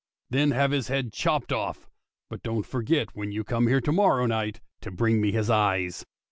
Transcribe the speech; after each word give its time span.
Then 0.31 0.49
have 0.49 0.71
his 0.71 0.87
head 0.87 1.13
chopped 1.13 1.51
off. 1.53 1.87
but 2.27 2.41
don't 2.41 2.65
forget 2.65 3.15
when 3.15 3.31
you 3.31 3.43
come 3.43 3.67
here 3.67 3.81
to 3.81 3.91
morrow 3.91 4.25
night 4.25 4.59
to 4.81 4.89
bring 4.89 5.21
me 5.21 5.31
his 5.31 5.47
eyes. 5.51 6.05